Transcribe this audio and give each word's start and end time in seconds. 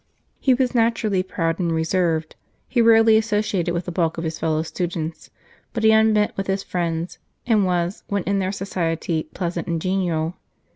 He 0.39 0.55
was 0.55 0.73
naturally 0.73 1.21
proud 1.21 1.59
and 1.59 1.71
reserved, 1.71 2.35
he 2.67 2.81
rarely 2.81 3.17
associated 3.17 3.75
with 3.75 3.85
the 3.85 3.91
bulk 3.91 4.17
of 4.17 4.23
his 4.23 4.39
fellow 4.39 4.63
students; 4.63 5.29
but 5.73 5.83
he 5.83 5.91
unbent 5.91 6.35
with 6.35 6.47
his 6.47 6.63
friends, 6.63 7.19
and 7.45 7.67
was, 7.67 8.03
when 8.07 8.23
in 8.23 8.39
their 8.39 8.51
society, 8.51 9.29
pleasant 9.35 9.67
and 9.67 9.79
genial. 9.79 10.37